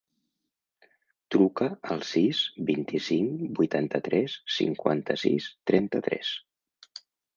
Truca 1.33 1.67
al 1.95 2.01
sis, 2.11 2.39
vint-i-cinc, 2.69 3.45
vuitanta-tres, 3.59 4.39
cinquanta-sis, 4.57 5.51
trenta-tres. 5.73 6.33